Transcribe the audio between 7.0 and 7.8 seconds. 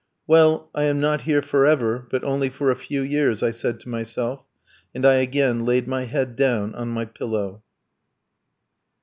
pillow.